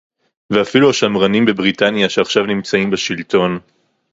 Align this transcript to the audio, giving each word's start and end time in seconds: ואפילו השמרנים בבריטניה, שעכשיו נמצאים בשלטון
ואפילו 0.53 0.89
השמרנים 0.89 1.45
בבריטניה, 1.45 2.09
שעכשיו 2.09 2.45
נמצאים 2.45 2.91
בשלטון 2.91 3.59